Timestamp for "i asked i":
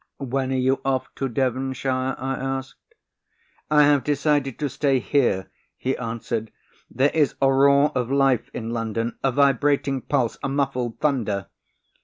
2.17-3.83